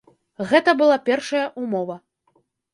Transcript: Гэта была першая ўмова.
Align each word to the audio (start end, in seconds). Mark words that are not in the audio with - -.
Гэта 0.51 0.73
была 0.79 0.97
першая 1.11 1.45
ўмова. 1.67 2.01